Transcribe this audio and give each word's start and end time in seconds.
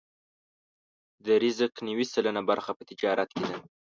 د 1.25 1.27
رزق 1.43 1.73
نوې 1.87 2.05
سلنه 2.13 2.41
برخه 2.49 2.71
په 2.77 2.83
تجارت 2.89 3.29
کې 3.35 3.43
ده. 3.49 3.57